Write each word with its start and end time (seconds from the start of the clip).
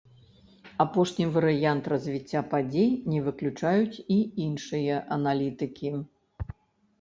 Апошні 0.85 1.25
варыянт 1.35 1.83
развіцця 1.93 2.41
падзей 2.53 2.89
не 3.11 3.19
выключаюць 3.27 4.01
і 4.17 4.19
іншыя 4.47 4.93
аналітыкі. 5.19 5.93